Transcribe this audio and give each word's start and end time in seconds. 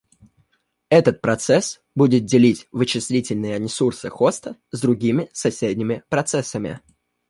Этот 0.89 1.21
процесс 1.21 1.79
будет 1.93 2.25
делить 2.25 2.67
вычислительные 2.71 3.59
ресурсы 3.59 4.09
хоста 4.09 4.57
с 4.71 4.81
другими 4.81 5.29
соседними 5.31 6.01
процессами 6.09 6.79